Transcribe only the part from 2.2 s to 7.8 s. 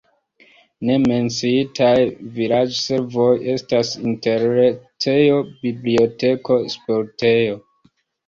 vilaĝservoj estas interretejo, biblioteko, sportejo.